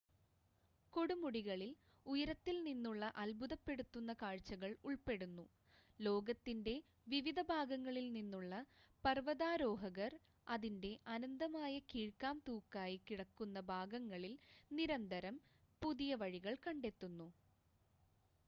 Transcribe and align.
കൊടുമുടികളിൽ 0.93 1.71
ഉയരത്തിൽ 2.05 2.55
നിന്നുള്ള 2.63 3.03
അത്ഭുതപ്പെടുത്തുന്ന 3.21 4.11
കാഴ്ചകൾ 4.21 4.71
ഉൾപ്പെടുന്നു 4.83 5.45
ലോകത്തിൻ്റെ 5.99 6.73
വിവിധ 7.07 7.39
ഭാഗങ്ങളിൽ 7.51 8.07
നിന്നുള്ള 8.17 8.53
പർവതാരോഹകർ 9.03 10.15
അതിൻ്റെ 10.47 10.91
അനന്തമായ 11.09 11.75
കീഴ്‌ക്കാംതൂക്കായി 11.91 12.99
കിടക്കുന്ന 13.05 13.59
ഭാഗങ്ങളിൽ 13.71 14.35
നിരന്തരം 14.71 15.37
പുതിയ 15.81 16.15
വഴികൾ 16.23 16.55
കണ്ടെത്തുന്നു 16.65 17.29